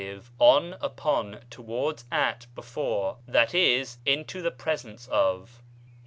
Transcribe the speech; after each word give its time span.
on, 0.39 0.73
upon, 0.81 1.41
towards, 1.51 2.05
at, 2.11 2.47
before 2.55 3.19
(ὦ. 3.29 3.49
6. 3.85 3.99
in 4.03 4.25
to 4.25 4.41
the 4.41 4.49
presence 4.49 5.07
of). 5.09 5.61